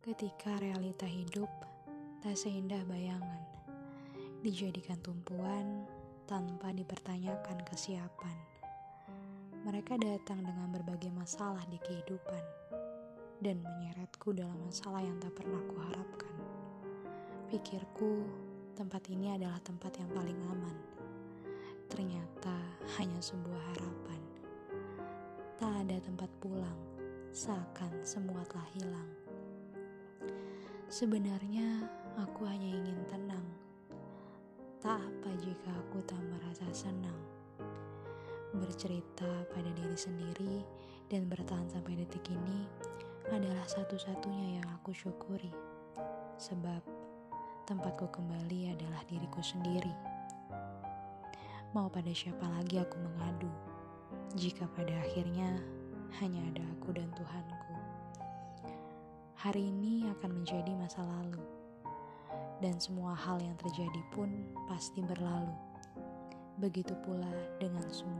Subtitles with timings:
[0.00, 1.52] Ketika realita hidup
[2.24, 3.44] tak seindah bayangan,
[4.40, 5.84] dijadikan tumpuan
[6.24, 8.32] tanpa dipertanyakan kesiapan.
[9.60, 12.40] Mereka datang dengan berbagai masalah di kehidupan
[13.44, 16.32] dan menyeretku dalam masalah yang tak pernah kuharapkan.
[17.52, 18.24] Pikirku,
[18.80, 20.76] tempat ini adalah tempat yang paling aman.
[21.92, 22.56] Ternyata
[22.96, 24.20] hanya sebuah harapan.
[25.60, 26.80] Tak ada tempat pulang,
[27.36, 29.19] seakan semua telah hilang.
[30.90, 31.86] Sebenarnya
[32.18, 33.46] aku hanya ingin tenang.
[34.82, 37.14] Tak apa jika aku tak merasa senang.
[38.50, 40.66] Bercerita pada diri sendiri
[41.06, 42.66] dan bertahan sampai detik ini
[43.30, 45.54] adalah satu-satunya yang aku syukuri.
[46.42, 46.82] Sebab
[47.70, 49.94] tempatku kembali adalah diriku sendiri.
[51.70, 53.46] Mau pada siapa lagi aku mengadu
[54.34, 55.54] jika pada akhirnya
[56.18, 57.99] hanya ada aku dan Tuhanku.
[59.40, 61.40] Hari ini akan menjadi masa lalu,
[62.60, 64.28] dan semua hal yang terjadi pun
[64.68, 65.56] pasti berlalu.
[66.60, 68.19] Begitu pula dengan semua.